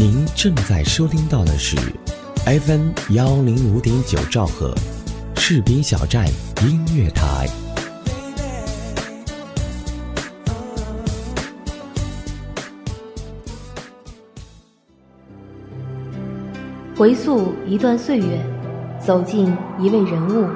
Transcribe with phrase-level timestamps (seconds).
[0.00, 1.76] 您正在收听到的是
[2.46, 4.72] FM 幺零五点九兆赫，
[5.34, 6.24] 士兵小站
[6.62, 7.48] 音乐台。
[16.96, 18.40] 回溯一段岁月，
[19.04, 20.48] 走进一位人物，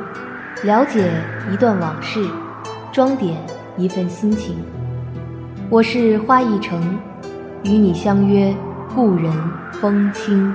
[0.62, 1.10] 了解
[1.52, 2.24] 一段往事，
[2.92, 3.36] 装点
[3.76, 4.54] 一份心情。
[5.68, 6.96] 我是花一城，
[7.64, 8.54] 与你相约
[8.94, 9.32] 故人
[9.72, 10.54] 风清。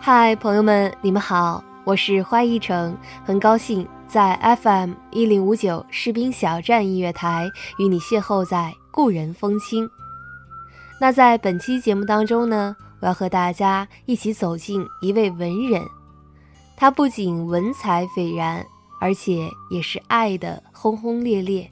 [0.00, 1.62] 嗨，朋友们，你们好。
[1.84, 9.88] 我是花一城，很高兴在 FM 一零五九士兵小站音乐台与你邂逅在故人风清。
[11.00, 15.82] 那在本期节目当中呢，我要和大家一起走进一位文人，
[16.76, 18.64] 他不仅文采斐然，
[19.00, 21.70] 而且也是爱的轰轰烈烈。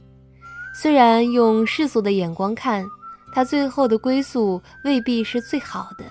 [0.75, 2.85] 虽然用世俗的眼光看，
[3.33, 6.05] 他最后的归宿未必是最好的，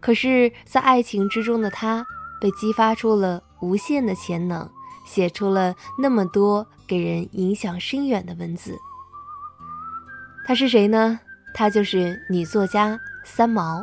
[0.00, 2.04] 可是，在爱情之中的他。
[2.40, 4.68] 被激发出了无限的潜能，
[5.06, 8.76] 写出了那么多给人影响深远的文字。
[10.46, 11.18] 他是谁呢？
[11.54, 13.82] 她就是女作家三毛。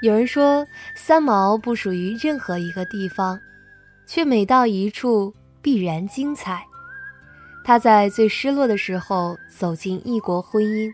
[0.00, 3.40] 有人说，三毛不属于任何一个地方，
[4.06, 6.64] 却每到一处必然精彩。
[7.64, 10.92] 她在最失落的时候走进异国婚姻。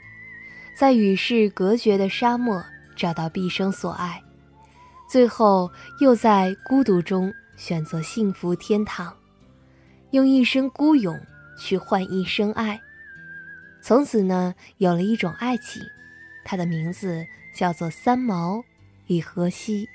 [0.76, 2.60] 在与世隔绝的沙漠
[2.96, 4.20] 找到毕生所爱，
[5.08, 9.14] 最后又在孤独中选择幸福天堂，
[10.10, 11.16] 用一生孤勇
[11.56, 12.80] 去换一生爱。
[13.80, 15.80] 从此呢，有了一种爱情，
[16.44, 17.24] 它的名字
[17.54, 18.60] 叫做三毛
[19.06, 19.88] 与荷西。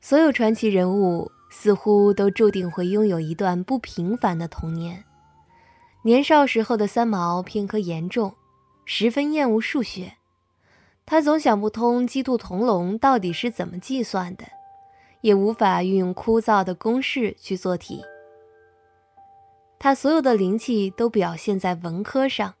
[0.00, 5.04] 所有传奇人物似乎都注定会拥有一段不平凡的童年。
[6.02, 8.34] 年少时候的三毛偏科严重，
[8.84, 10.14] 十分厌恶数学。
[11.06, 14.44] 他总想不通鸡兔同笼到底是怎么计算的，
[15.22, 18.04] 也无法运用枯燥的公式去做题。
[19.78, 22.54] 他所有的灵气都表现在文科上，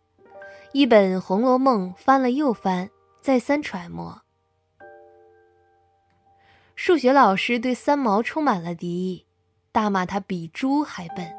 [0.74, 2.90] 一本《红楼梦》翻了又翻，
[3.20, 4.22] 再三揣摩。
[6.74, 9.24] 数学老师对三毛充满了敌意，
[9.70, 11.32] 大骂他比猪还笨。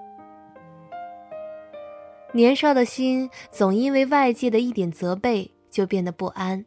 [2.32, 6.66] 年少的心总因为外界的一点责备就变得不安。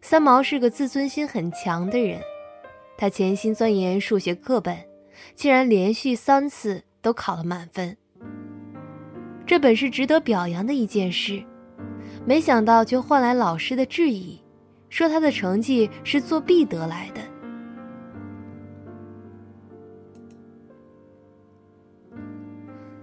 [0.00, 2.22] 三毛是个自尊心很强的人，
[2.96, 4.82] 他潜心钻研数学课本，
[5.34, 7.98] 竟然连续三次都考了满分。
[9.46, 11.42] 这本是值得表扬的一件事，
[12.24, 14.40] 没想到却换来老师的质疑，
[14.88, 17.20] 说他的成绩是作弊得来的。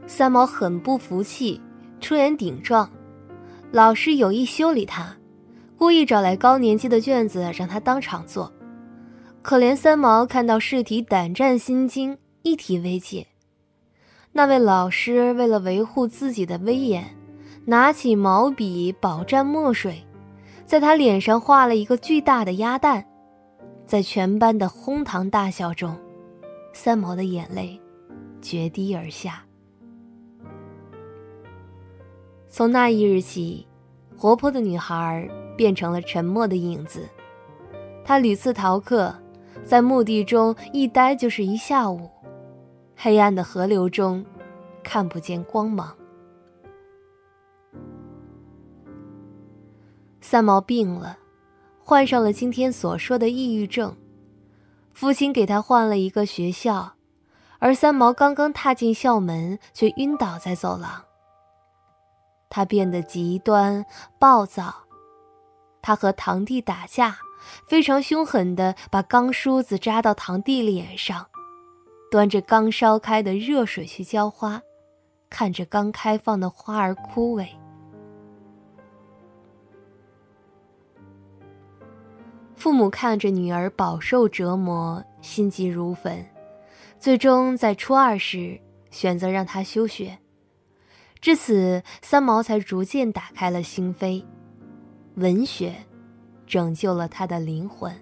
[0.08, 1.62] 三毛很不服气，
[2.00, 2.90] 出言顶撞，
[3.72, 5.16] 老师有意修理他，
[5.78, 8.52] 故意找来高年级的卷子让他当场做。
[9.42, 13.26] 可怜三毛看到试题胆战心惊，一题未解。
[14.34, 17.04] 那位老师为了维护自己的威严，
[17.66, 20.06] 拿起毛笔饱蘸墨水，
[20.66, 23.06] 在他脸上画了一个巨大的鸭蛋。
[23.86, 25.98] 在全班的哄堂大笑中，
[26.72, 27.78] 三毛的眼泪
[28.42, 29.44] 决堤而下。
[32.48, 33.68] 从那一日起，
[34.16, 37.06] 活泼的女孩变成了沉默的影子。
[38.06, 39.14] 她屡次逃课，
[39.66, 42.10] 在墓地中一待就是一下午。
[43.04, 44.24] 黑暗的河流中，
[44.84, 45.98] 看不见光芒。
[50.22, 51.18] 三毛病了，
[51.80, 53.98] 患上了今天所说的抑郁症。
[54.94, 56.94] 父亲给他换了一个学校，
[57.58, 61.04] 而三毛刚刚踏进校门，却晕倒在走廊。
[62.52, 63.84] 他变得极端
[64.20, 64.72] 暴躁，
[65.82, 67.18] 他和堂弟打架，
[67.66, 71.31] 非常凶狠地把钢梳子扎到堂弟脸上，
[72.12, 74.62] 端着刚烧开的热水去浇花，
[75.30, 77.48] 看着刚开放的花儿枯萎。
[82.54, 86.26] 父母看着女儿饱受折磨，心急如焚，
[87.00, 88.60] 最终在初二时
[88.90, 90.20] 选择让她休学。
[91.22, 94.26] 至此，三毛才逐渐打开了心扉，
[95.16, 95.74] 文学
[96.46, 97.96] 拯救了他的灵魂。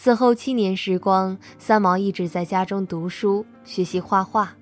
[0.00, 4.54] 此后七年时光，三毛一直在家中读书、学习画画。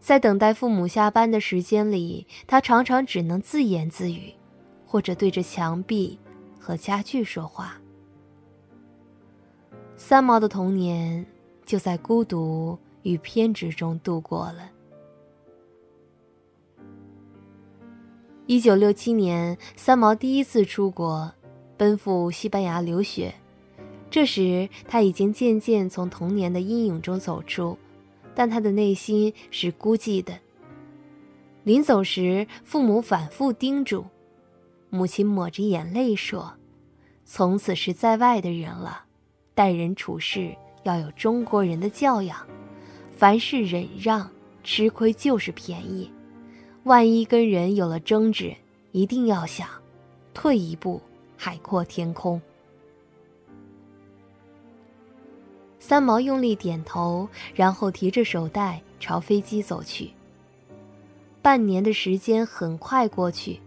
[0.00, 4.34] 在等待父母下班的时间里，他常常只能自言自语，
[4.84, 6.18] 或者对着墙壁
[6.58, 7.80] 和家具说话。
[9.96, 11.24] 三毛的童年
[11.64, 14.68] 就在孤独与偏执中度过了。
[18.46, 21.32] 一九六七年，三毛第一次出国，
[21.76, 23.32] 奔赴西班牙留学。
[24.10, 27.78] 这时，他已经渐渐从童年的阴影中走出，
[28.34, 30.36] 但他的内心是孤寂的。
[31.62, 34.04] 临走时，父母反复叮嘱，
[34.88, 36.54] 母亲抹着眼泪说
[37.24, 39.04] ：“从此是在外的人了，
[39.54, 42.44] 待人处事要有中国人的教养，
[43.16, 44.28] 凡事忍让，
[44.64, 46.10] 吃亏就是便宜。
[46.82, 48.52] 万一跟人有了争执，
[48.90, 49.68] 一定要想，
[50.34, 51.00] 退一步，
[51.36, 52.42] 海阔天空。”
[55.80, 60.12] 三毛用力点头，然后提着手袋朝飞机走去。
[61.42, 63.58] 半年的时间很快过去，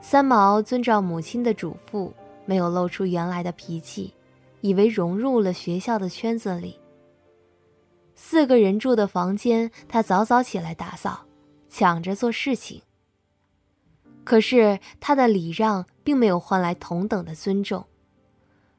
[0.00, 2.12] 三毛遵照母亲的嘱咐，
[2.44, 4.12] 没有露出原来的脾气，
[4.60, 6.78] 以为融入了学校的圈子里。
[8.14, 11.24] 四个人住的房间，他早早起来打扫，
[11.70, 12.82] 抢着做事情。
[14.22, 17.82] 可是他的礼让并没有换来同等的尊重。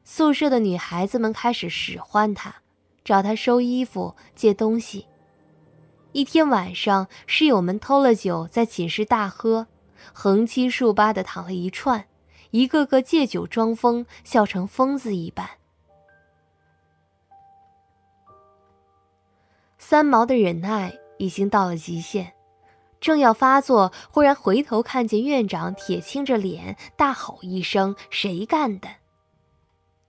[0.03, 2.55] 宿舍的女孩子们开始使唤他，
[3.03, 5.07] 找他收衣服、借东西。
[6.11, 9.67] 一天晚上，室友们偷了酒，在寝室大喝，
[10.11, 12.07] 横七竖八的躺了一串，
[12.49, 15.47] 一个个借酒装疯，笑成疯子一般。
[19.77, 22.33] 三毛的忍耐已经到了极限，
[22.99, 28.89] 正要发作，忽然回头看见院长铁青着脸，大吼一声：“谁干的？”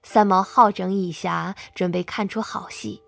[0.03, 3.03] 三毛好整以暇，准备看出好戏，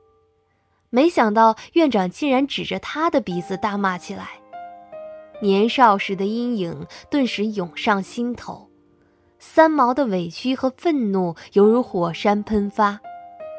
[0.91, 4.29] 没想到院长竟然指着他的鼻子大骂起来。
[5.41, 8.71] 年少时的阴影顿时涌上心头，
[9.39, 13.01] 三毛的委屈和愤怒犹如火山喷发，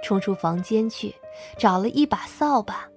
[0.04, 1.14] 冲出房间去，
[1.58, 2.88] 找了一把扫把，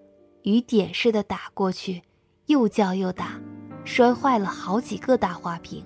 [0.42, 2.02] 雨点似的打过去，
[2.46, 3.40] 又叫又打，
[3.84, 5.84] 摔坏了好几个大花瓶。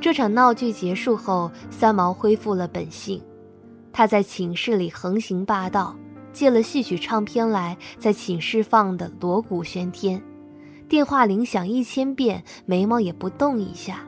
[0.00, 3.22] 这场闹剧结束后，三毛恢复了本性。
[3.92, 5.96] 他在寝室里横行霸道，
[6.32, 10.22] 借了戏曲唱片来，在寝室放的锣鼓喧天，
[10.88, 14.04] 电话铃响一千遍，眉毛也不动一下。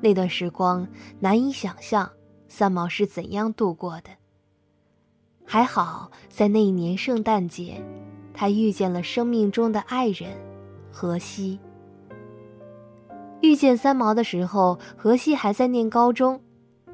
[0.00, 0.86] 那段时光
[1.18, 2.08] 难以想象，
[2.46, 4.10] 三毛是怎样度过的。
[5.44, 7.82] 还好，在那一年圣诞节，
[8.32, 10.30] 他遇见了生命中的爱人，
[10.92, 11.58] 荷西。
[13.44, 16.40] 遇见三毛的时候，荷西还在念高中。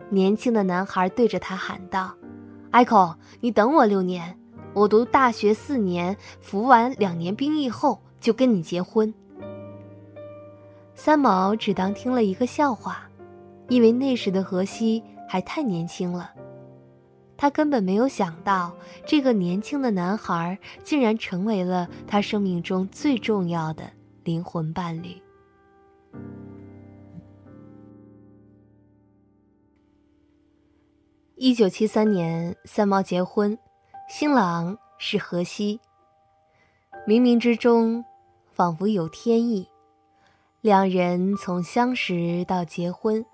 [0.08, 2.12] 年轻的男孩对着他喊道
[2.72, 4.36] ：“艾可，你等我六年，
[4.74, 9.14] 我读大学四年，服完两年兵役后就跟你结婚。”
[10.96, 13.08] 三毛只当听了一个笑话，
[13.68, 16.32] 因为那时的荷西还太年轻了。
[17.36, 18.74] 他根本没有想到，
[19.06, 23.84] 这个年轻的男孩竟然成为了他生命中最重要的
[24.24, 25.14] 灵魂伴侣。
[31.42, 33.56] 一九七三年，三毛结婚，
[34.10, 35.80] 新郎是荷西。
[37.06, 38.04] 冥冥之中，
[38.52, 39.66] 仿佛有天意，
[40.60, 43.24] 两人从相识到结婚，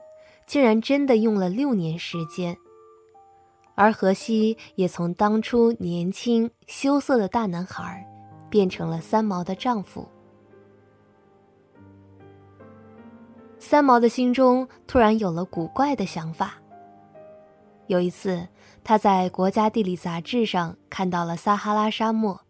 [0.47, 2.57] 竟然真的用了六年时间。
[3.75, 8.07] 而荷西也从当初年轻羞涩的大男孩，
[8.49, 10.07] 变成了三毛的丈夫。
[13.59, 16.55] 三毛的心中突然有了古怪的想法。
[17.89, 18.49] 有一次，
[18.83, 22.41] 他在《国家地理》杂志上看到了撒哈拉沙漠，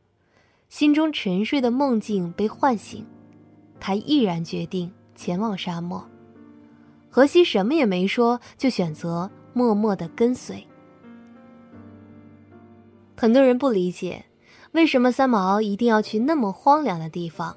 [0.68, 3.04] 心中沉睡的梦境被唤醒，
[3.78, 6.06] 他毅然决定前往沙漠。
[7.10, 10.66] 荷西什么也没说，就选择默默的跟随。
[13.16, 14.24] 很多人不理解，
[14.72, 17.56] 为什么三毛一定要去那么荒凉的地方？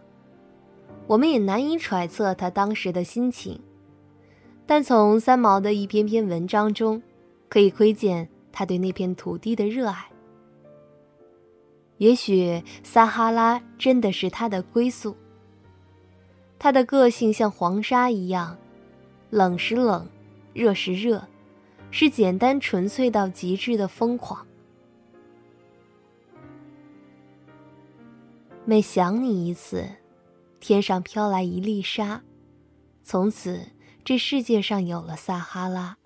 [1.08, 3.60] 我们也难以揣测他当时的心情，
[4.66, 7.02] 但从三毛的一篇篇文章中。
[7.50, 10.06] 可以窥见他对那片土地的热爱。
[11.98, 15.18] 也许撒哈拉真的是他的归宿。
[16.58, 18.58] 他的个性像黄沙一样，
[19.29, 20.08] 冷时冷，
[20.53, 21.27] 热时热，
[21.89, 24.46] 是简单纯粹到极致的疯狂。
[28.65, 29.86] 每想你一次，
[30.60, 32.22] 天上飘来一粒沙，
[33.03, 33.62] 从此
[34.03, 35.98] 这世界上有了撒哈拉。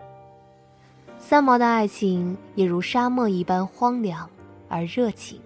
[1.25, 4.30] 三毛的爱情也如沙漠一般荒凉
[4.68, 5.39] 而热情。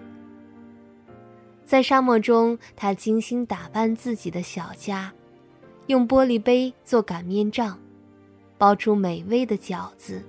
[1.68, 5.14] 在沙漠中，他精心打扮自己的小家，
[5.86, 7.78] 用玻璃杯做擀面杖，
[8.58, 10.26] 包出美味的饺子。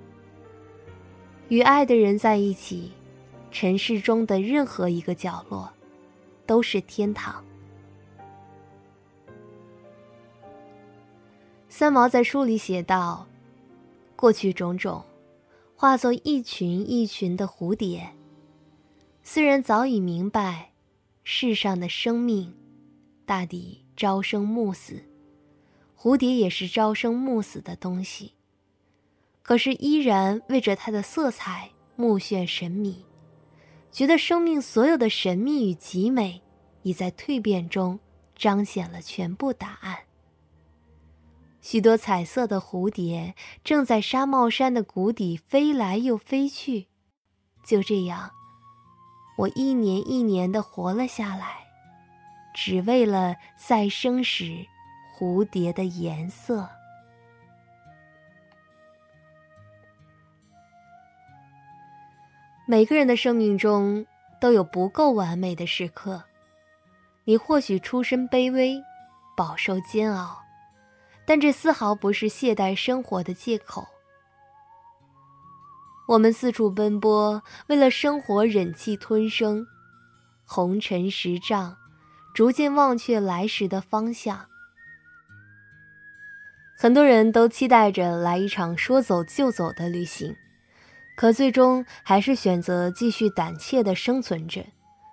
[1.47, 2.91] 与爱的人在一起，
[3.49, 5.67] 城市中的任何一个角落
[6.45, 7.43] 都是天堂。
[11.67, 13.25] 三毛在书里写道
[14.15, 15.03] ：“过去种种，
[15.81, 18.09] 化作一群一群的蝴蝶。
[19.23, 20.73] 虽然早已明白，
[21.23, 22.53] 世上的生命，
[23.25, 25.05] 大抵朝生暮死，
[25.97, 28.33] 蝴蝶也是朝生暮死的东西。
[29.41, 33.05] 可是依然为着它的色彩目眩神迷，
[33.89, 36.41] 觉得生命所有的神秘与极美，
[36.83, 37.97] 已在蜕变中
[38.35, 39.99] 彰显了全部答案。”
[41.61, 46.87] 许多彩色的蝴蝶正在沙帽山的谷底飞来又飞去，
[47.63, 48.31] 就这样，
[49.37, 51.67] 我一年一年的活了下来，
[52.55, 54.65] 只为了再生时
[55.17, 56.69] 蝴蝶的颜色。
[62.65, 64.05] 每个人的生命中
[64.39, 66.23] 都有不够完美的时刻，
[67.25, 68.81] 你或许出身卑微，
[69.35, 70.48] 饱受煎熬。
[71.29, 73.87] 但这丝毫不是懈怠生活的借口。
[76.07, 79.67] 我们四处奔波，为了生活忍气吞声，
[80.43, 81.77] 红尘十丈，
[82.33, 84.47] 逐渐忘却来时的方向。
[86.79, 90.35] 很多人都期待着来一场说走就走的旅行，
[91.15, 94.65] 可最终还是选择继续胆怯的生存着，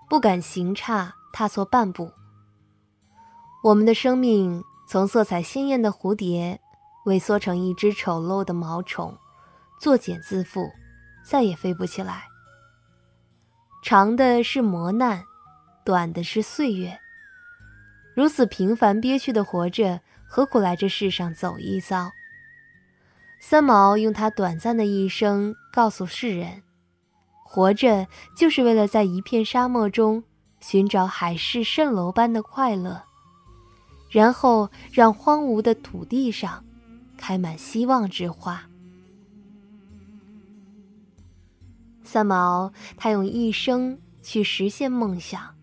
[0.08, 2.10] 不敢行差踏错半步。
[3.64, 4.64] 我们的生命。
[4.86, 6.60] 从色彩鲜艳的蝴蝶，
[7.06, 9.16] 萎缩成一只丑陋的毛虫，
[9.80, 10.70] 作茧自缚，
[11.24, 12.24] 再也飞不起来。
[13.82, 15.24] 长的是磨难，
[15.84, 16.98] 短的是岁月。
[18.14, 22.10] 如此平凡憋屈的活着，何苦来这世上走一遭？
[23.40, 26.62] 三毛用他短暂的一生告诉世人：
[27.44, 30.22] 活着就是为了在一片沙漠中
[30.60, 33.05] 寻找海市蜃楼般的快乐。
[34.16, 36.64] 然后让荒芜的土地上
[37.18, 38.66] 开满希望之花。
[42.02, 45.54] 三毛，他用一生去实现梦想。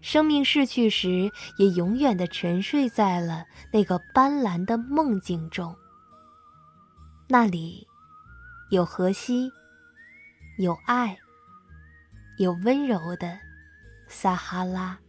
[0.00, 5.76] 生命逝去时，也永远的沉睡在了那个斑斓的梦境中。
[7.28, 7.86] 那里，
[8.70, 9.52] 有河西，
[10.56, 11.18] 有爱，
[12.38, 13.38] 有温柔的
[14.08, 15.01] 撒哈拉。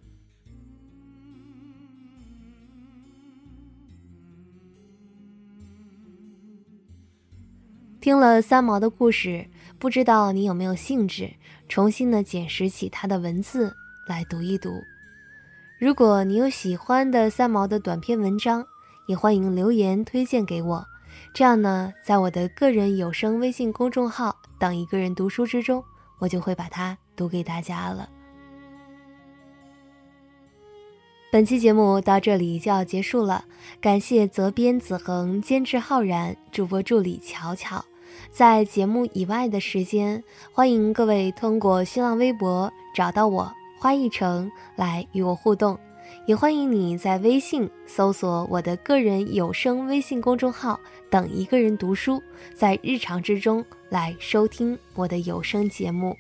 [8.04, 9.48] 听了三毛的故事，
[9.80, 11.36] 不知道你有没有兴致
[11.70, 13.74] 重新的捡拾起他的文字
[14.06, 14.84] 来读一读？
[15.80, 18.68] 如果你有喜欢的三毛的短篇文章，
[19.08, 20.86] 也欢迎留言推荐给我。
[21.34, 25.82] 这样呢，在我的个人有声微信公众号“等一个人读书”之中，
[26.20, 28.10] 我就会把它读给大家了。
[31.32, 33.46] 本期节目到这里就要结束了，
[33.80, 37.86] 感谢责编子恒、监制浩然、主播助理巧巧。
[38.32, 45.78] 在节目以外的时间，欢迎各位通过新浪微博找到我花一城来与我互动，
[46.26, 50.80] 也欢迎你在微信搜索我的个人有声微信公众号
[51.12, 52.22] “等一个人读书”，
[52.56, 56.16] 在日常之中来收听我的有声节目。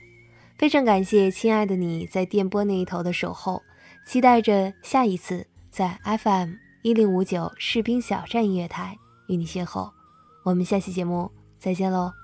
[0.58, 3.62] 非常感谢亲爱的你在电波那一头的守候，
[4.06, 6.52] 期待着下一次在 FM
[6.84, 8.98] 一零五九士兵小站音乐台
[9.28, 9.90] 与你邂逅。
[10.44, 11.43] 我们下期节目。
[11.63, 12.23] 再见喽。